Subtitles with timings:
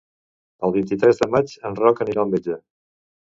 [0.67, 2.59] El vint-i-tres de maig en Roc anirà al metge.